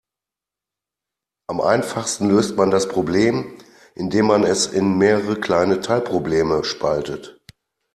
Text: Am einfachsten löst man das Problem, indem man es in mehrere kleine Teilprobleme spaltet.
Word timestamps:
Am 1.47 1.61
einfachsten 1.61 2.27
löst 2.27 2.55
man 2.57 2.71
das 2.71 2.87
Problem, 2.87 3.59
indem 3.93 4.25
man 4.25 4.43
es 4.43 4.65
in 4.65 4.97
mehrere 4.97 5.39
kleine 5.39 5.79
Teilprobleme 5.79 6.63
spaltet. 6.63 7.39